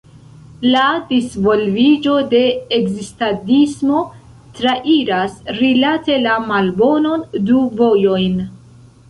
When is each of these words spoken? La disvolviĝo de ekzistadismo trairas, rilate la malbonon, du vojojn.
La 0.75 0.83
disvolviĝo 1.09 2.15
de 2.31 2.41
ekzistadismo 2.77 4.01
trairas, 4.61 5.37
rilate 5.59 6.19
la 6.25 6.41
malbonon, 6.49 7.29
du 7.53 7.63
vojojn. 7.85 8.43